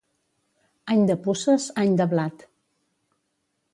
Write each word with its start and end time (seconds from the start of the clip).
Any 0.95 1.03
de 1.11 1.17
puces, 1.27 1.67
any 1.83 1.93
de 2.01 2.09
blat. 2.15 2.43